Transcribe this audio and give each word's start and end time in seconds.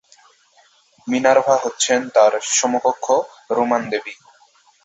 Minerva 1.07 1.55
হচ্ছেন 1.63 1.99
তার 2.15 2.33
সমকক্ষ 2.51 3.05
রোমান 3.51 3.81
দেবী। 3.91 4.13